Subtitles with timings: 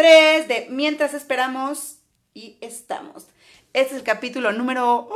[0.00, 1.98] 3 de Mientras esperamos
[2.32, 3.26] y estamos.
[3.74, 5.10] Este es el capítulo número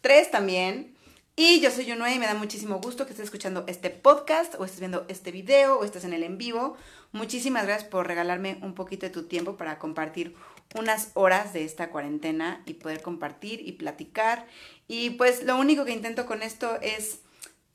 [0.00, 0.94] 3 también.
[1.34, 4.64] Y yo soy Yunue y me da muchísimo gusto que estés escuchando este podcast o
[4.64, 6.76] estés viendo este video o estés en el en vivo.
[7.10, 10.36] Muchísimas gracias por regalarme un poquito de tu tiempo para compartir
[10.76, 14.46] unas horas de esta cuarentena y poder compartir y platicar.
[14.86, 17.22] Y pues lo único que intento con esto es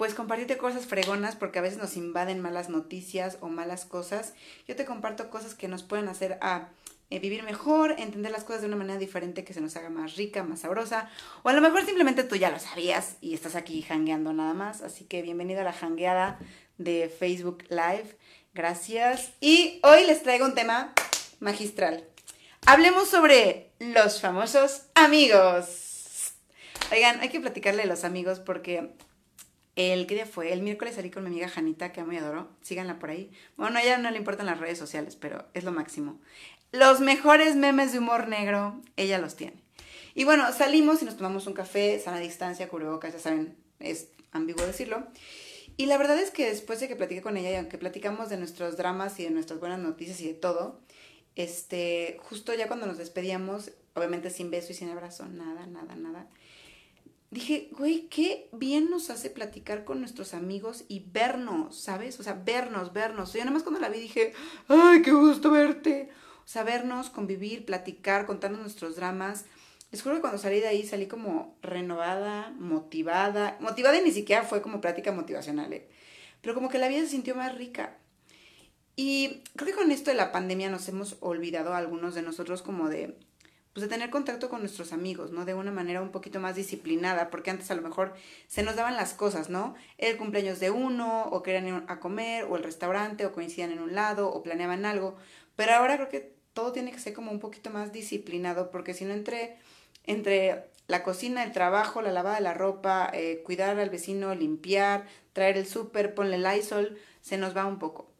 [0.03, 4.33] pues compartirte cosas fregonas porque a veces nos invaden malas noticias o malas cosas.
[4.67, 6.67] Yo te comparto cosas que nos pueden hacer a
[7.09, 10.17] eh, vivir mejor, entender las cosas de una manera diferente que se nos haga más
[10.17, 11.09] rica, más sabrosa.
[11.43, 14.81] O a lo mejor simplemente tú ya lo sabías y estás aquí hangueando nada más.
[14.81, 16.37] Así que bienvenida a la hangueada
[16.77, 18.17] de Facebook Live.
[18.53, 19.31] Gracias.
[19.39, 20.91] Y hoy les traigo un tema
[21.39, 22.03] magistral.
[22.65, 26.33] Hablemos sobre los famosos amigos.
[26.91, 28.91] Oigan, hay que platicarle a los amigos porque
[29.75, 32.47] el que día fue, el miércoles salí con mi amiga Janita, que amo y adoro.
[32.61, 33.31] Síganla por ahí.
[33.57, 36.19] Bueno, a ella no le importan las redes sociales, pero es lo máximo.
[36.71, 39.55] Los mejores memes de humor negro, ella los tiene.
[40.13, 44.63] Y bueno, salimos y nos tomamos un café, sana distancia, cubrebocas, ya saben, es ambiguo
[44.65, 45.07] decirlo.
[45.75, 48.37] Y la verdad es que después de que platiqué con ella y aunque platicamos de
[48.37, 50.79] nuestros dramas y de nuestras buenas noticias y de todo,
[51.35, 56.27] este, justo ya cuando nos despedíamos, obviamente sin beso y sin abrazo, nada, nada, nada
[57.33, 62.19] dije, güey, qué bien nos hace platicar con nuestros amigos y vernos, ¿sabes?
[62.19, 63.33] O sea, vernos, vernos.
[63.33, 64.33] Yo nada más cuando la vi dije,
[64.67, 66.09] ay, qué gusto verte.
[66.45, 69.45] O sea, vernos, convivir, platicar, contarnos nuestros dramas.
[69.91, 73.57] Les que cuando salí de ahí salí como renovada, motivada.
[73.59, 75.87] Motivada y ni siquiera fue como plática motivacional, ¿eh?
[76.41, 77.97] Pero como que la vida se sintió más rica.
[78.95, 82.89] Y creo que con esto de la pandemia nos hemos olvidado algunos de nosotros como
[82.89, 83.17] de
[83.73, 85.45] pues de tener contacto con nuestros amigos, ¿no?
[85.45, 88.13] De una manera un poquito más disciplinada, porque antes a lo mejor
[88.47, 89.73] se nos daban las cosas, ¿no?
[89.97, 93.81] El cumpleaños de uno, o querían ir a comer, o el restaurante, o coincidían en
[93.81, 95.15] un lado, o planeaban algo,
[95.55, 99.05] pero ahora creo que todo tiene que ser como un poquito más disciplinado, porque si
[99.05, 99.57] no entre,
[100.05, 105.07] entre la cocina, el trabajo, la lavada de la ropa, eh, cuidar al vecino, limpiar,
[105.33, 108.12] traer el súper, ponle el Lysol, se nos va un poco.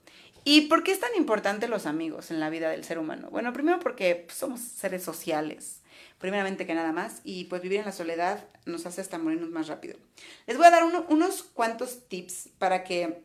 [0.43, 3.29] ¿Y por qué es tan importante los amigos en la vida del ser humano?
[3.31, 5.81] Bueno, primero porque somos seres sociales,
[6.17, 9.67] primeramente que nada más, y pues vivir en la soledad nos hace hasta morirnos más
[9.67, 9.97] rápido.
[10.45, 13.23] Les voy a dar unos cuantos tips para que...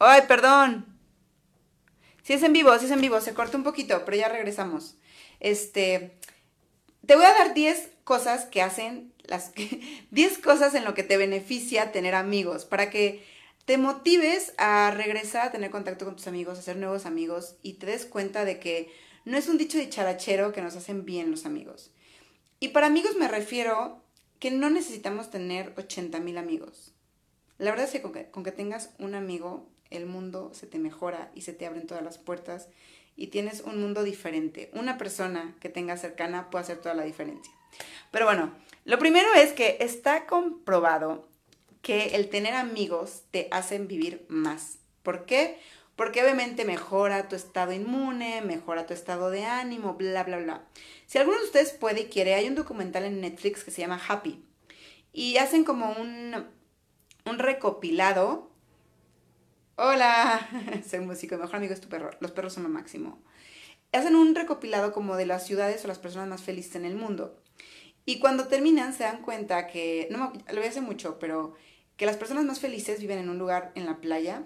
[0.00, 0.86] ¡Ay, perdón!
[2.24, 4.96] Si es en vivo, si es en vivo, se corta un poquito, pero ya regresamos.
[5.40, 6.16] Este,
[7.06, 9.52] te voy a dar 10 cosas que hacen las
[10.10, 13.24] 10 cosas en lo que te beneficia tener amigos para que
[13.64, 17.74] te motives a regresar a tener contacto con tus amigos, a hacer nuevos amigos y
[17.74, 18.92] te des cuenta de que
[19.24, 21.90] no es un dicho de charachero que nos hacen bien los amigos.
[22.60, 24.02] Y para amigos me refiero
[24.38, 26.92] que no necesitamos tener 80 mil amigos.
[27.58, 30.78] La verdad es que con, que con que tengas un amigo, el mundo se te
[30.78, 32.68] mejora y se te abren todas las puertas
[33.16, 34.70] y tienes un mundo diferente.
[34.74, 37.52] Una persona que tengas cercana puede hacer toda la diferencia.
[38.10, 38.52] Pero bueno,
[38.84, 41.28] lo primero es que está comprobado
[41.84, 44.78] que el tener amigos te hacen vivir más.
[45.04, 45.60] ¿Por qué?
[45.96, 50.64] Porque obviamente mejora tu estado inmune, mejora tu estado de ánimo, bla, bla, bla.
[51.06, 54.00] Si alguno de ustedes puede y quiere, hay un documental en Netflix que se llama
[54.08, 54.42] Happy.
[55.12, 56.46] Y hacen como un,
[57.26, 58.50] un recopilado.
[59.76, 60.48] Hola,
[60.88, 62.10] soy músico, mejor amigo es tu perro.
[62.18, 63.22] Los perros son lo máximo.
[63.92, 67.43] Hacen un recopilado como de las ciudades o las personas más felices en el mundo.
[68.06, 71.54] Y cuando terminan se dan cuenta que, no lo voy a hacer mucho, pero
[71.96, 74.44] que las personas más felices viven en un lugar en la playa,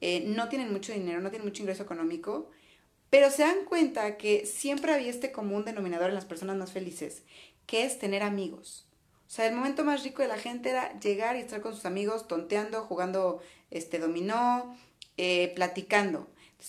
[0.00, 2.50] eh, no tienen mucho dinero, no tienen mucho ingreso económico,
[3.08, 7.22] pero se dan cuenta que siempre había este común denominador en las personas más felices,
[7.66, 8.86] que es tener amigos.
[9.26, 11.86] O sea, el momento más rico de la gente era llegar y estar con sus
[11.86, 14.76] amigos, tonteando, jugando este dominó,
[15.16, 16.28] eh, platicando.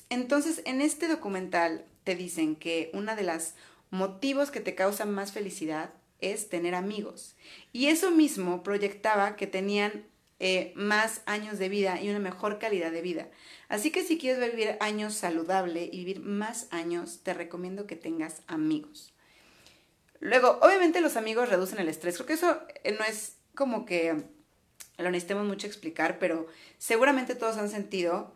[0.10, 3.56] Entonces, en este documental te dicen que una de las
[3.90, 5.94] motivos que te causan más felicidad
[6.32, 7.36] es tener amigos.
[7.72, 10.06] Y eso mismo proyectaba que tenían
[10.40, 13.30] eh, más años de vida y una mejor calidad de vida.
[13.70, 18.42] Así que si quieres vivir años saludable y vivir más años, te recomiendo que tengas
[18.48, 19.14] amigos.
[20.20, 22.16] Luego, obviamente los amigos reducen el estrés.
[22.16, 24.24] Creo que eso eh, no es como que
[24.98, 26.48] lo necesitemos mucho explicar, pero
[26.78, 28.34] seguramente todos han sentido,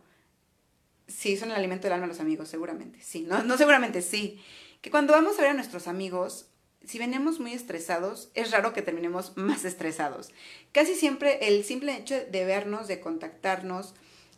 [1.06, 4.42] sí, son el alimento del alma los amigos, seguramente, sí, no, no seguramente, sí,
[4.80, 6.50] que cuando vamos a ver a nuestros amigos,
[6.88, 10.30] si venimos muy estresados, es raro que terminemos más estresados.
[10.72, 13.94] Casi siempre el simple hecho de vernos, de contactarnos,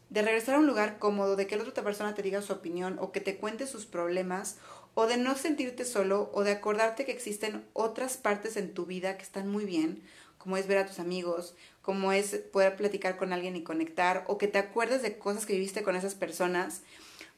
[0.08, 2.98] de regresar a un lugar cómodo, de que la otra persona te diga su opinión
[3.00, 4.56] o que te cuente sus problemas,
[4.94, 9.16] o de no sentirte solo, o de acordarte que existen otras partes en tu vida
[9.16, 10.02] que están muy bien,
[10.36, 14.36] como es ver a tus amigos, como es poder platicar con alguien y conectar, o
[14.36, 16.82] que te acuerdes de cosas que viviste con esas personas,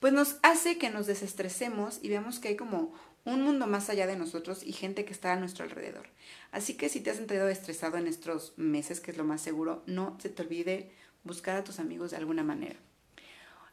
[0.01, 4.07] pues nos hace que nos desestresemos y veamos que hay como un mundo más allá
[4.07, 6.09] de nosotros y gente que está a nuestro alrededor.
[6.51, 9.83] Así que si te has sentido estresado en estos meses, que es lo más seguro,
[9.87, 10.91] no se te olvide
[11.25, 12.77] buscar a tus amigos de alguna manera.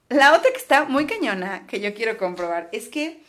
[0.09, 3.23] La otra que está muy cañona, que yo quiero comprobar, es que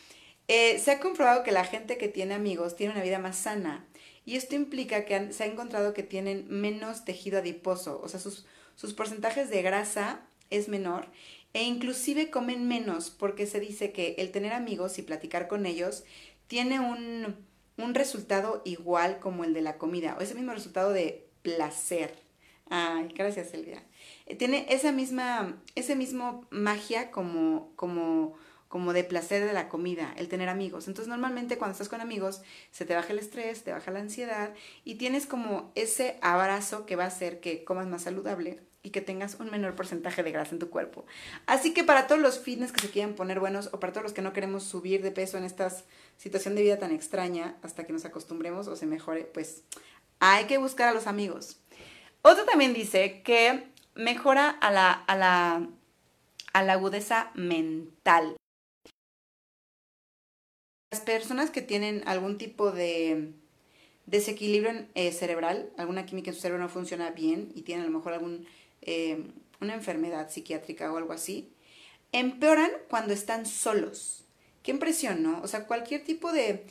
[0.48, 3.86] eh, se ha comprobado que la gente que tiene amigos tiene una vida más sana.
[4.24, 8.46] Y esto implica que se ha encontrado que tienen menos tejido adiposo, o sea, sus,
[8.76, 10.20] sus porcentajes de grasa
[10.50, 11.06] es menor
[11.52, 16.04] e inclusive comen menos porque se dice que el tener amigos y platicar con ellos
[16.46, 17.36] tiene un,
[17.76, 22.14] un resultado igual como el de la comida, o ese mismo resultado de placer.
[22.68, 23.82] Ay, gracias Silvia.
[24.26, 28.34] Eh, tiene esa misma, ese mismo magia como, como,
[28.68, 30.86] como de placer de la comida, el tener amigos.
[30.86, 34.54] Entonces normalmente cuando estás con amigos se te baja el estrés, te baja la ansiedad
[34.84, 39.00] y tienes como ese abrazo que va a hacer que comas más saludable y que
[39.00, 41.04] tengas un menor porcentaje de grasa en tu cuerpo.
[41.46, 44.12] Así que para todos los fitness que se quieren poner buenos o para todos los
[44.12, 45.70] que no queremos subir de peso en esta
[46.16, 49.62] situación de vida tan extraña hasta que nos acostumbremos o se mejore, pues
[50.18, 51.58] hay que buscar a los amigos.
[52.22, 55.68] Otro también dice que mejora a la, a la,
[56.52, 58.36] a la agudeza mental.
[60.92, 63.32] Las personas que tienen algún tipo de
[64.06, 67.96] desequilibrio eh, cerebral, alguna química en su cerebro no funciona bien y tienen a lo
[67.96, 68.46] mejor algún
[68.82, 69.24] eh,
[69.60, 71.52] una enfermedad psiquiátrica o algo así,
[72.12, 74.24] empeoran cuando están solos.
[74.62, 75.40] Qué impresión, ¿no?
[75.42, 76.64] O sea, cualquier tipo de,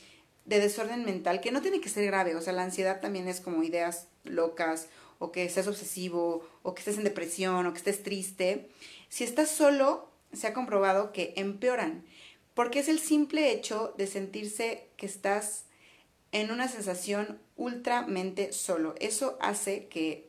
[0.45, 3.41] de desorden mental, que no tiene que ser grave, o sea, la ansiedad también es
[3.41, 4.87] como ideas locas,
[5.19, 8.69] o que seas obsesivo, o que estés en depresión, o que estés triste.
[9.09, 12.05] Si estás solo, se ha comprobado que empeoran,
[12.53, 15.65] porque es el simple hecho de sentirse que estás
[16.31, 18.95] en una sensación ultramente solo.
[18.99, 20.28] Eso hace que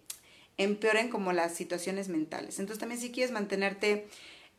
[0.60, 2.58] empeoren como las situaciones mentales.
[2.58, 4.06] Entonces también si quieres mantenerte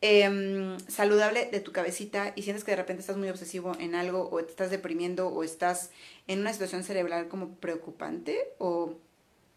[0.01, 4.29] em, saludable de tu cabecita y sientes que de repente estás muy obsesivo en algo
[4.31, 5.91] o te estás deprimiendo o estás
[6.27, 8.95] en una situación cerebral como preocupante o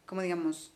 [0.05, 0.73] como digamos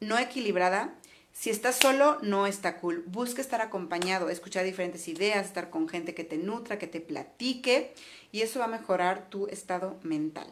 [0.00, 0.94] no equilibrada,
[1.32, 3.04] si estás solo, no está cool.
[3.06, 7.92] Busca estar acompañado, escuchar diferentes ideas, estar con gente que te nutra, que te platique,
[8.32, 10.48] y eso va a mejorar tu estado mental.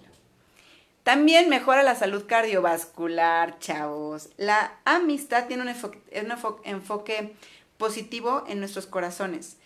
[1.08, 4.28] También mejora la salud cardiovascular, chavos.
[4.36, 5.68] La amistad tiene un,
[6.64, 7.34] enfoque,
[7.78, 9.56] positivo en nuestros corazones.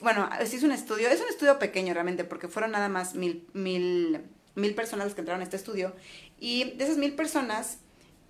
[0.00, 4.22] bueno, es un estudio, es un estudio pequeño realmente, porque fueron nada más mil, mil,
[4.54, 5.92] mil personas las que entraron a este estudio.
[6.38, 7.80] Y de esas mil personas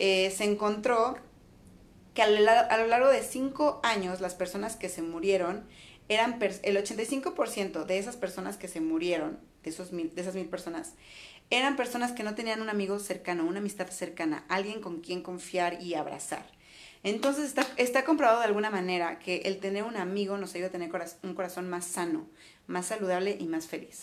[0.01, 1.19] eh, se encontró
[2.15, 5.69] que a lo, largo de cinco años las personas que se murieron
[6.09, 10.49] eran el 85% de esas personas que se murieron, de, esos mil, de esas mil
[10.49, 10.95] personas,
[11.51, 15.83] eran personas que no tenían un amigo cercano, una amistad cercana, alguien con quien confiar
[15.83, 16.47] y abrazar.
[17.03, 20.71] Entonces está, está comprobado de alguna manera que el tener un amigo nos ayuda a
[20.71, 20.91] tener
[21.23, 22.27] un corazón más sano,
[22.67, 24.01] más saludable y más feliz.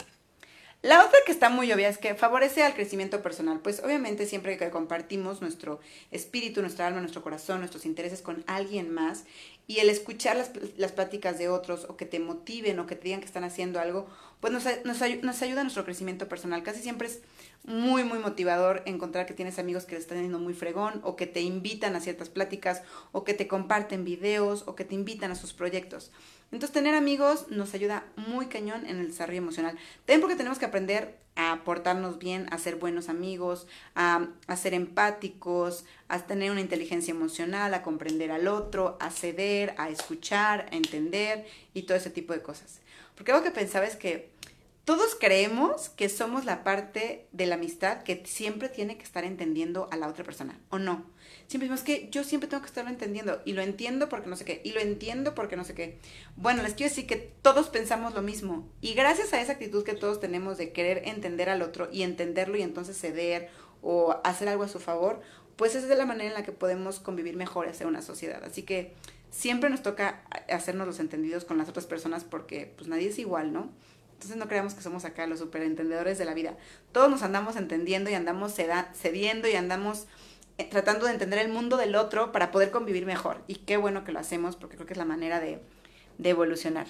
[0.83, 4.57] La otra que está muy obvia es que favorece al crecimiento personal, pues obviamente siempre
[4.57, 5.79] que compartimos nuestro
[6.11, 9.23] espíritu, nuestra alma, nuestro corazón, nuestros intereses con alguien más
[9.65, 13.05] y el escuchar las, las pláticas de otros o que te motiven o que te
[13.05, 14.07] digan que están haciendo algo,
[14.39, 16.61] pues nos, nos, ayuda a nuestro crecimiento personal.
[16.61, 17.21] Casi siempre es
[17.67, 21.27] muy, muy motivador encontrar que tienes amigos que te están yendo muy fregón o que
[21.27, 22.81] te invitan a ciertas pláticas
[23.11, 26.11] o que te comparten videos o que te invitan a sus proyectos.
[26.51, 29.77] Entonces, tener amigos nos ayuda muy cañón en el desarrollo emocional.
[30.05, 35.83] También porque tenemos que aprender a portarnos bien, a ser buenos amigos, a, ser empáticos,
[36.07, 41.45] a tener una inteligencia emocional, a comprender al otro, a ceder, a escuchar, a entender
[41.73, 42.79] y todo ese tipo de cosas.
[43.15, 44.29] Porque algo que pensaba es que
[44.87, 49.89] todos creemos que somos la parte de la amistad que siempre tiene que estar entendiendo
[49.91, 51.03] a la otra persona, ¿o no?
[51.47, 54.45] Siempre decimos que yo siempre tengo que estarlo entendiendo y lo entiendo porque no sé
[54.45, 55.99] qué, y lo entiendo porque no sé qué.
[56.37, 59.93] Bueno, les quiero decir que todos pensamos lo mismo y gracias a esa actitud que
[59.93, 63.49] todos tenemos de querer entender al otro y entenderlo y entonces ceder
[63.81, 65.19] o hacer algo a su favor,
[65.57, 68.41] pues es de la manera en la que podemos convivir mejor y hacer una sociedad.
[68.45, 68.93] Así que
[69.31, 73.51] siempre nos toca hacernos los entendidos con las otras personas porque pues nadie es igual,
[73.51, 73.69] ¿no?
[74.17, 76.57] Entonces no creamos que somos acá los superentendedores de la vida.
[76.91, 78.55] Todos nos andamos entendiendo y andamos
[78.95, 80.07] cediendo y andamos
[80.57, 83.43] eh, tratando de entender el mundo del otro para poder convivir mejor.
[83.45, 85.61] Y qué bueno que lo hacemos porque creo que es la manera de,
[86.17, 86.87] de evolucionar.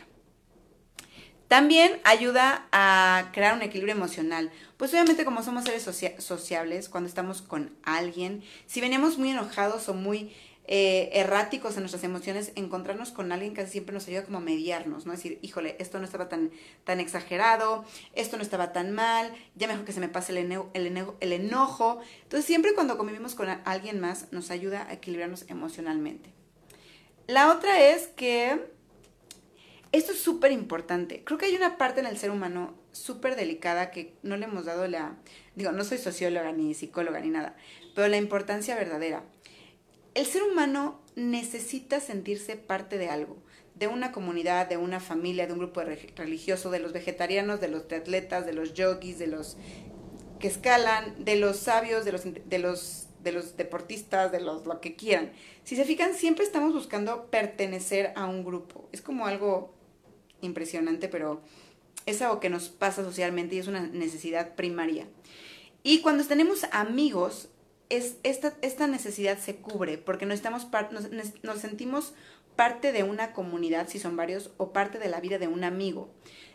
[1.49, 4.49] También ayuda a crear un equilibrio emocional.
[4.77, 5.83] Pues obviamente como somos seres
[6.19, 10.33] sociables, cuando estamos con alguien, si venimos muy enojados o muy
[10.67, 15.05] eh, erráticos en nuestras emociones, encontrarnos con alguien casi siempre nos ayuda como a mediarnos,
[15.05, 15.13] ¿no?
[15.13, 16.51] Decir, híjole, esto no estaba tan,
[16.83, 21.07] tan exagerado, esto no estaba tan mal, ya mejor que se me pase el, el,
[21.19, 22.01] el enojo.
[22.23, 26.31] Entonces siempre cuando convivimos con alguien más nos ayuda a equilibrarnos emocionalmente.
[27.27, 28.77] La otra es que
[29.91, 31.23] esto es súper importante.
[31.23, 34.65] Creo que hay una parte en el ser humano súper delicada que no le hemos
[34.65, 35.15] dado la...
[35.55, 37.55] Digo, no soy socióloga ni psicóloga ni nada,
[37.95, 39.23] pero la importancia verdadera.
[40.17, 43.37] El ser humano necesita sentirse parte de algo,
[43.75, 45.83] de una comunidad, de una familia, de un grupo
[46.15, 49.57] religioso, de los vegetarianos, de los atletas, de los yogis, de los
[50.39, 54.81] que escalan, de los sabios, de los, de los, de los deportistas, de los lo
[54.81, 55.33] que quieran.
[55.63, 58.89] Si se fijan, siempre estamos buscando pertenecer a un grupo.
[58.91, 59.75] Es como algo
[60.41, 61.43] impresionante, pero
[62.07, 65.05] es algo que nos pasa socialmente y es una necesidad primaria.
[65.83, 67.49] Y cuando tenemos amigos,
[67.89, 71.09] es, esta, esta necesidad se cubre porque nos, estamos nos,
[71.43, 72.13] nos sentimos
[72.55, 76.09] parte de una comunidad, si son varios, o parte de la vida de un amigo.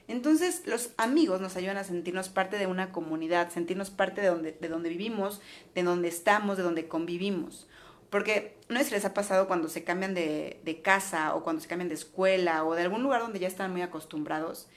[0.09, 4.53] Entonces, los amigos nos ayudan a sentirnos parte de una comunidad, sentirnos parte de donde,
[4.53, 5.41] de donde vivimos,
[5.75, 7.69] de donde estamos, de donde convivimos.
[8.11, 11.63] Porque no es si les ha pasado cuando se cambian de, de, casa o cuando
[11.63, 14.69] se cambian de escuela o de algún lugar donde ya están muy acostumbrados.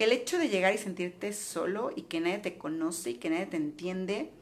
[0.00, 3.46] El hecho de llegar y sentirte solo y que nadie te conoce y que nadie
[3.46, 4.32] te entiende,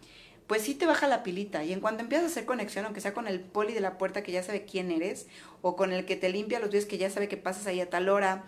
[0.51, 1.63] pues sí te baja la pilita.
[1.63, 4.25] Y en cuanto empiezas a hacer conexión, aunque sea con el poli de la puerta
[4.25, 5.29] que ya sabe quién eres,
[5.63, 7.89] o con el que te limpia los días que ya sabe que pasas ahí a
[7.89, 8.43] tal hora,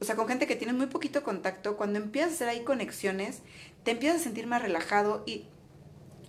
[0.00, 3.42] o sea, con gente que tienes muy poquito contacto, cuando empiezas a hacer ahí conexiones,
[3.82, 5.46] te empiezas a sentir más relajado y,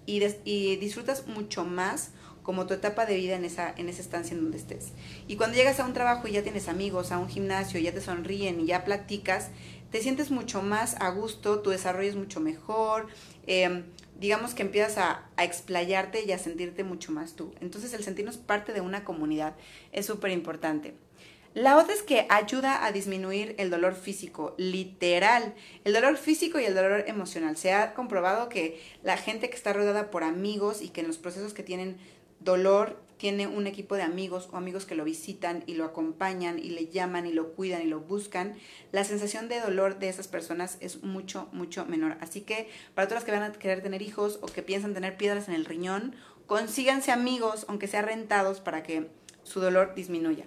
[0.08, 2.10] y, disfrutas mucho más
[2.42, 4.94] como tu etapa de vida en esa, en esa estancia en donde estés.
[5.28, 7.94] Y cuando llegas a un trabajo y ya tienes amigos, a un gimnasio, y ya
[7.94, 9.52] te sonríen y ya platicas,
[9.92, 13.10] te sientes mucho más a gusto, tu desarrollo es mucho mejor,
[13.46, 13.84] em,
[14.20, 17.54] digamos que empiezas a, a, explayarte y a sentirte mucho más tú.
[17.62, 19.56] Entonces el sentirnos parte de una comunidad
[19.92, 20.94] es súper importante.
[21.56, 26.66] La otra es que ayuda a disminuir el dolor físico, literal, el dolor físico y
[26.66, 27.58] el dolor emocional.
[27.58, 31.18] Se ha comprobado que la gente que está rodeada por amigos y que en los
[31.18, 31.98] procesos que tienen
[32.40, 36.70] dolor tiene un equipo de amigos o amigos que lo visitan y lo acompañan y
[36.70, 38.56] le llaman y lo cuidan y lo buscan,
[38.94, 42.18] la sensación de dolor de esas personas es mucho, mucho menor.
[42.22, 45.18] Así que para todas las que van a querer tener hijos o que piensan tener
[45.18, 46.16] piedras en el riñón,
[46.48, 49.10] consíganse amigos, aunque sean rentados, para que
[49.44, 50.46] su dolor disminuya.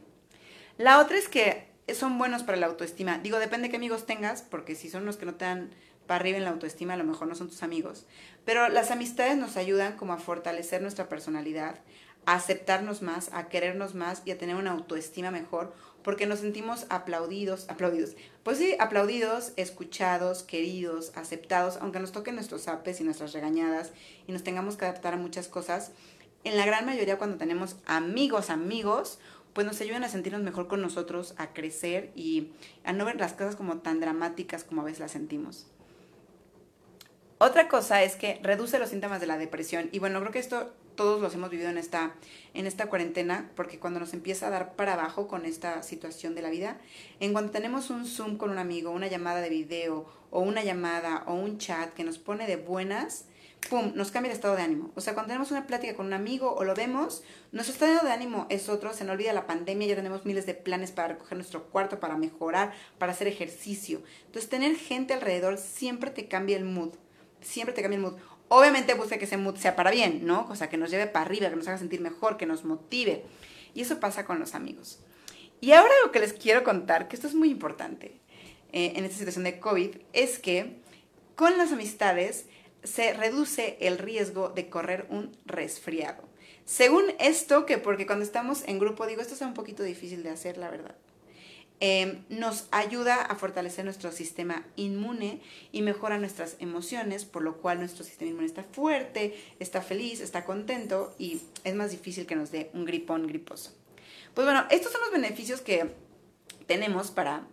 [0.78, 3.18] La otra es que son buenos para la autoestima.
[3.18, 5.70] Digo, depende de qué amigos tengas, porque si son los que no te dan
[6.06, 8.06] para arriba en la autoestima, a lo mejor no son tus amigos.
[8.46, 11.80] Pero las amistades nos ayudan como a fortalecer nuestra personalidad,
[12.26, 16.86] a aceptarnos más, a querernos más y a tener una autoestima mejor, porque nos sentimos
[16.88, 18.16] aplaudidos, aplaudidos.
[18.42, 23.92] Pues sí, aplaudidos, escuchados, queridos, aceptados, aunque nos toquen nuestros apes y nuestras regañadas
[24.26, 25.92] y nos tengamos que adaptar a muchas cosas.
[26.44, 29.18] En la gran mayoría cuando tenemos amigos, amigos,
[29.52, 32.52] pues nos ayudan a sentirnos mejor con nosotros, a crecer y
[32.84, 35.66] a no ver las cosas como tan dramáticas como a veces las sentimos.
[37.38, 39.88] Otra cosa es que reduce los síntomas de la depresión.
[39.92, 42.14] Y bueno, creo que esto todos los hemos vivido en esta,
[42.54, 46.42] en esta cuarentena, porque cuando nos empieza a dar para abajo con esta situación de
[46.42, 46.78] la vida,
[47.20, 51.24] en cuanto tenemos un Zoom con un amigo, una llamada de video, o una llamada,
[51.26, 53.26] o un chat que nos pone de buenas,
[53.68, 54.90] ¡pum!, nos cambia el estado de ánimo.
[54.94, 57.22] O sea, cuando tenemos una plática con un amigo o lo vemos,
[57.52, 60.54] nuestro estado de ánimo es otro, se nos olvida la pandemia, ya tenemos miles de
[60.54, 64.02] planes para recoger nuestro cuarto, para mejorar, para hacer ejercicio.
[64.26, 66.94] Entonces, tener gente alrededor siempre te cambia el mood,
[67.40, 68.14] siempre te cambia el mood.
[68.54, 70.46] Obviamente busca que ese mood sea para bien, ¿no?
[70.50, 73.24] O sea, que nos lleve para arriba, que nos haga sentir mejor, que nos motive.
[73.72, 74.98] Y eso pasa con los amigos.
[75.62, 78.20] Y ahora lo que les quiero contar, que esto es muy importante
[78.72, 80.76] eh, en esta situación de COVID, es que
[81.34, 82.44] con las amistades
[82.84, 86.28] se reduce el riesgo de correr un resfriado.
[86.66, 90.28] Según esto, que porque cuando estamos en grupo, digo, esto es un poquito difícil de
[90.28, 90.94] hacer, la verdad.
[91.84, 95.40] Em, nos ayuda a fortalecer nuestro sistema inmune
[95.72, 100.44] y mejora nuestras emociones, por lo cual nuestro sistema inmune está fuerte, está feliz, está
[100.44, 103.72] contento y es más difícil que nos dé un gripón griposo.
[104.32, 105.90] Pues bueno, estos son los beneficios que
[106.68, 107.48] tenemos para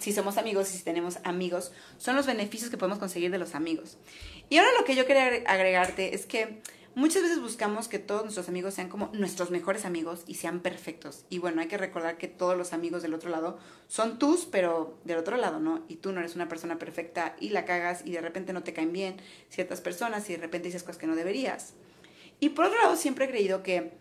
[0.00, 3.54] si somos amigos y si tenemos amigos, son los beneficios que podemos conseguir de los
[3.54, 3.98] amigos.
[4.48, 6.62] Y ahora lo que yo quería agregarte es que
[6.94, 11.24] muchas veces buscamos que todos nuestros amigos sean como nuestros mejores amigos y sean perfectos.
[11.30, 14.98] Y bueno, hay que recordar que todos los amigos del otro lado son tus, pero
[15.04, 15.84] del otro lado, ¿no?
[15.88, 18.72] Y tú no eres una persona perfecta y la cagas y de repente no te
[18.72, 21.74] caen bien ciertas personas y de repente dices cosas que no deberías.
[22.40, 23.92] Y por otro lado, siempre he creído que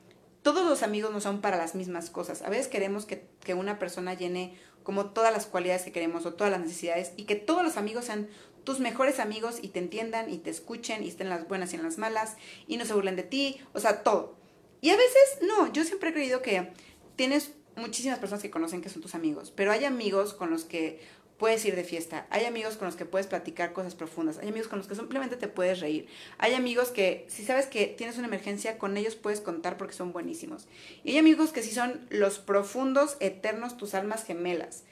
[0.41, 2.41] todos los amigos no son para las mismas cosas.
[2.41, 6.35] A veces queremos que, que una persona llene como todas las cualidades que queremos o
[6.35, 8.29] todas las necesidades y que todos los amigos sean
[8.67, 11.83] tus mejores amigos y te entiendan y te escuchen y estén las buenas y en
[11.83, 12.35] las malas
[12.67, 14.35] y no se burlen de ti, o sea, todo.
[14.81, 16.73] Y a veces no, yo siempre he creído que
[17.15, 20.99] tienes muchísimas personas que conocen que son tus amigos, pero hay amigos con los que
[21.37, 24.67] puedes ir de fiesta, hay amigos con los que puedes platicar cosas profundas, hay amigos
[24.67, 26.07] con los que simplemente te puedes reír,
[26.37, 30.11] hay amigos que si sabes que tienes una emergencia, con ellos puedes contar porque son
[30.11, 30.67] buenísimos.
[31.05, 34.83] Y hay amigos que sí son los profundos, eternos, tus almas gemelas.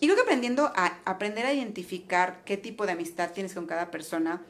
[0.00, 3.90] Y creo que aprendiendo a aprender a identificar qué tipo de amistad tienes con cada
[3.90, 4.42] persona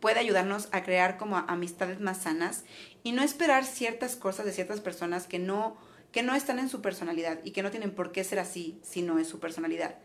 [0.00, 2.64] puede ayudarnos a crear como amistades más sanas
[3.02, 5.76] y no esperar ciertas cosas de ciertas personas que no,
[6.10, 9.02] que no están en su personalidad y que no tienen por qué ser así si
[9.02, 9.96] no es su personalidad.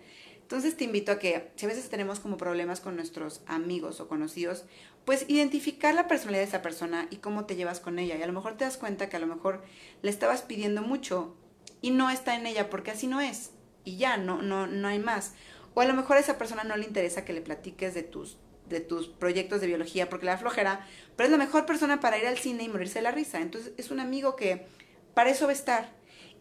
[0.42, 4.08] Entonces te invito a que si a veces tenemos como problemas con nuestros amigos o
[4.08, 4.66] conocidos,
[5.04, 8.16] pues identificar la personalidad de esa persona y cómo te llevas con ella.
[8.16, 9.64] Y a lo mejor te das cuenta que a lo mejor
[10.04, 11.36] le estabas pidiendo mucho
[11.82, 13.55] y no está en ella porque así no es.
[13.86, 15.34] Y ya, no, no, no hay más.
[15.74, 18.38] O a lo mejor a esa persona no le interesa que le platiques de tus,
[18.68, 22.28] de tus proyectos de biología porque la flojera, pero es la mejor persona para ir
[22.28, 23.40] al cine y morirse de la risa.
[23.40, 24.66] Entonces es un amigo que
[25.14, 25.94] para eso va a estar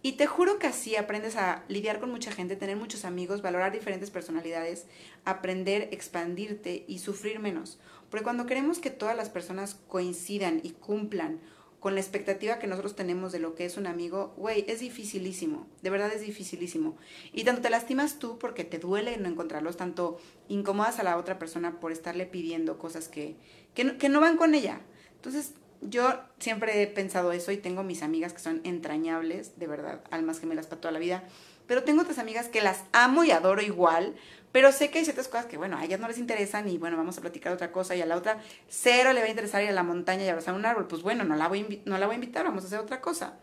[0.07, 3.73] y te juro que así aprendes a lidiar con mucha gente, tener muchos amigos, valorar
[3.73, 4.85] diferentes personalidades,
[5.25, 7.79] aprender, expandirte y sufrir menos.
[8.11, 11.41] Porque cuando queremos que todas las personas coincidan y cumplan
[11.85, 15.67] con la expectativa que nosotros tenemos de lo que es un amigo, güey, es dificilísimo,
[15.83, 16.97] de verdad es dificilísimo.
[17.35, 20.17] Y tanto te lastimas tú porque te duele no encontrarlos, tanto
[20.49, 23.37] incomodas a la otra persona por estarle pidiendo cosas que,
[23.75, 24.81] que, no, que no van con ella.
[25.17, 30.01] Entonces, yo siempre he pensado eso y tengo mis amigas que son entrañables, de verdad,
[30.11, 31.25] almas gemelas para toda la vida.
[31.67, 34.15] Pero tengo otras amigas que las amo y adoro igual,
[34.55, 36.97] pero sé que hay ciertas cosas que, bueno, a ellas no les interesan y bueno,
[36.97, 39.71] vamos a platicar otra cosa y a la otra cero le va a interesar ir
[39.71, 40.87] a la montaña y abrazar un árbol.
[40.87, 43.35] Pues bueno, no la voy no la voy a invitar, vamos a hacer otra cosa.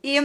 [0.00, 0.18] Y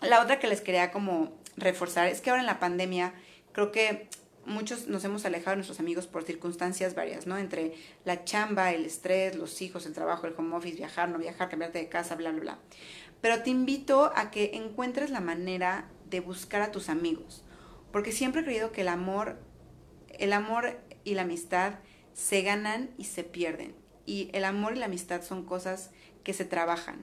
[0.00, 3.14] la otra que les quería como reforzar es que ahora en la pandemia
[3.52, 4.08] creo que
[4.44, 7.38] muchos nos hemos alejado de nuestros amigos por circunstancias varias, ¿no?
[7.38, 11.48] Entre la chamba, el estrés, los hijos, el trabajo, el home office, viajar, no viajar,
[11.48, 12.58] cambiarte de casa, bla, bla, bla.
[13.20, 17.43] Pero te invito a que encuentres la manera de buscar a tus amigos,
[17.94, 19.36] porque siempre he creído que el amor,
[20.18, 21.74] el amor y la amistad
[22.12, 23.72] se ganan y se pierden.
[24.04, 25.90] Y el amor y la amistad son cosas
[26.24, 27.02] que se trabajan.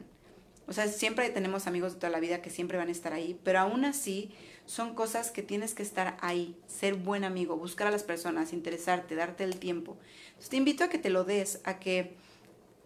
[0.68, 3.40] O sea, siempre tenemos amigos de toda la vida que siempre van a estar ahí,
[3.42, 4.32] pero aún así
[4.66, 9.16] son cosas que tienes que estar ahí, ser buen amigo, buscar a las personas, interesarte,
[9.16, 9.96] darte el tiempo.
[10.28, 12.18] Entonces te invito a que te lo des, a que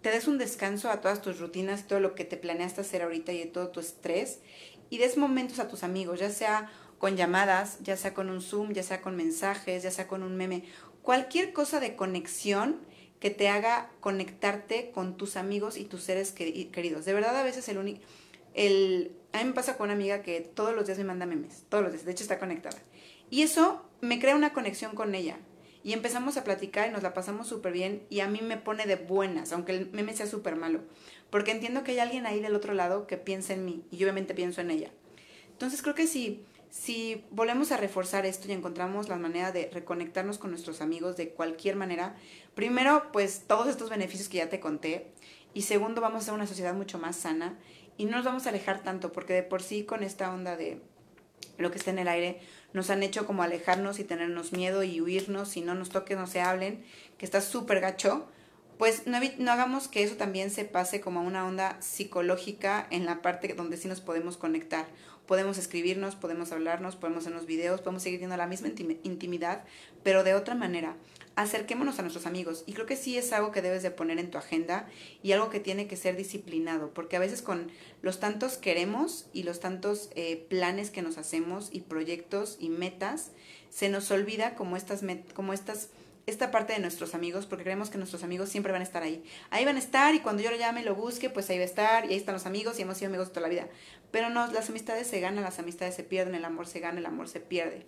[0.04, 3.32] te des un descanso a todas tus rutinas, todo lo que te planeaste hacer ahorita
[3.32, 4.42] y de todo tu estrés
[4.92, 6.70] y des momentos a tus amigos, ya sea
[7.06, 10.36] con llamadas, ya sea con un Zoom, ya sea con mensajes, ya sea con un
[10.36, 10.64] meme,
[11.04, 12.80] cualquier cosa de conexión
[13.20, 17.06] que te haga conectarte con tus amigos y tus seres queridos.
[17.06, 18.02] De verdad, a veces el único
[18.56, 21.66] el, a mí me pasa con una amiga que todos los días me manda memes,
[21.70, 22.80] todos los días, de hecho está conectada.
[23.30, 25.38] Y eso me crea una conexión con ella.
[25.84, 28.88] Y empezamos a platicar y nos la pasamos súper bien y a mí me pone
[28.88, 30.80] de buenas, aunque el meme sea súper malo.
[31.30, 34.08] Porque entiendo que hay alguien ahí del otro lado que piensa en mí y yo
[34.08, 34.90] obviamente pienso en ella.
[35.52, 36.44] Entonces creo que si,
[36.76, 41.30] si volvemos a reforzar esto y encontramos la manera de reconectarnos con nuestros amigos de
[41.30, 42.18] cualquier manera,
[42.54, 45.08] primero pues todos estos beneficios que ya te conté
[45.54, 47.58] y segundo vamos a ser una sociedad mucho más sana
[47.96, 50.82] y no nos vamos a alejar tanto, porque de por sí con esta onda de
[51.58, 52.42] lo que está en el aire,
[52.74, 56.28] nos han hecho como alejarnos y tenernos miedo y huirnos, si no nos toquen, no
[56.28, 56.84] se hablen,
[57.18, 58.28] que está súper gacho,
[58.78, 63.22] pues no, no, hagamos que eso también se pase como una onda psicológica en la
[63.22, 64.86] parte donde sí nos podemos conectar.
[65.28, 68.70] Podemos escribirnos, podemos hablarnos, podemos hacernos videos, podemos seguir teniendo la misma
[69.04, 69.64] intimidad,
[70.04, 70.96] pero de otra manera
[71.36, 72.64] acerquémonos a nuestros amigos.
[72.66, 74.88] Y creo que sí es algo que debes de poner en tu agenda
[75.22, 79.44] y algo que tiene que ser disciplinado, porque a veces con los tantos queremos y
[79.44, 83.32] los tantos eh, planes que nos hacemos y proyectos y metas,
[83.70, 85.90] se nos olvida como estas, como estas,
[86.26, 89.24] esta parte de nuestros amigos, porque creemos que nuestros amigos siempre van a estar ahí.
[89.52, 91.68] Ahí van a estar y cuando yo lo llame, lo busque, pues ahí va a
[91.68, 93.68] estar y ahí están los amigos y hemos sido amigos toda la vida.
[94.12, 97.06] Pero no, las amistades se ganan, las amistades se pierden, el amor se gana, el
[97.06, 97.86] amor se pierde.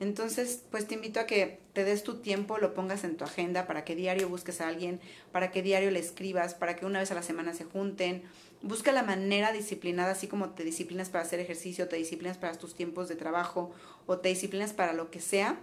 [0.00, 3.68] Entonces, pues te invito a que te des tu tiempo, lo pongas en tu agenda
[3.68, 7.12] para que diario busques a alguien, para que diario le escribas, para que una vez
[7.12, 8.24] a la semana se junten.
[8.62, 12.74] Busca la manera disciplinada, así como te disciplinas para hacer ejercicio, te disciplinas para tus
[12.74, 13.70] tiempos de trabajo
[14.06, 15.60] o te disciplinas para lo que sea.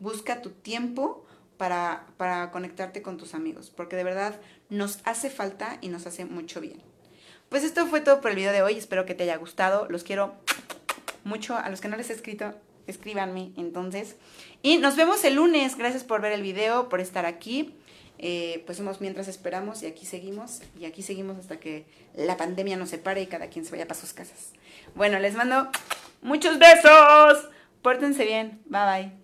[0.00, 1.26] Busca tu tiempo
[2.16, 6.60] para, conectarte con tus amigos, porque de verdad nos hace falta y nos hace mucho
[6.60, 6.82] bien.
[7.50, 10.02] Pues esto fue todo por el video de hoy, espero que te haya gustado, los
[10.02, 10.34] quiero
[11.22, 12.54] mucho, a los que no les he escrito,
[12.88, 14.16] escríbanme entonces.
[14.62, 15.76] Y nos vemos el lunes.
[15.76, 17.76] Gracias por ver el video, por estar aquí.
[18.18, 20.62] Eh, pues somos mientras esperamos y aquí seguimos.
[20.80, 24.00] Y aquí seguimos hasta que la pandemia nos separe y cada quien se vaya para
[24.00, 24.52] sus casas.
[24.96, 25.68] Bueno, les mando
[26.22, 27.48] muchos besos.
[27.82, 28.60] Pórtense bien.
[28.64, 29.21] Bye bye.